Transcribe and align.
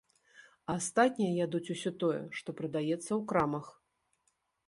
А 0.73 0.75
астатнія 0.79 1.33
ядуць 1.45 1.71
усё 1.75 1.91
тое, 2.03 2.17
што 2.39 2.49
прадаецца 2.61 3.07
ў 3.07 3.19
крамах. 3.33 3.65